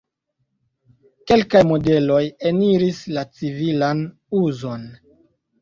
Kelkaj 1.31 1.61
modeloj 1.73 2.23
eniris 2.53 3.03
la 3.19 3.27
civilan 3.41 4.03
uzon. 4.43 4.91